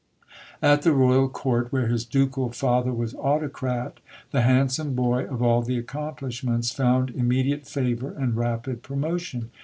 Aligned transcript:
At 0.63 0.81
the 0.81 0.93
Royal 0.93 1.29
Court, 1.29 1.71
where 1.71 1.85
his 1.85 2.05
ducal 2.05 2.51
father 2.51 2.91
was 2.91 3.13
autocrat, 3.13 3.99
the 4.31 4.41
handsome 4.41 4.95
boy 4.95 5.25
of 5.25 5.43
all 5.43 5.61
the 5.61 5.77
accomplishments 5.77 6.71
found 6.71 7.11
immediate 7.11 7.67
favour 7.67 8.09
and 8.09 8.35
rapid 8.35 8.81
promotion. 8.81 9.51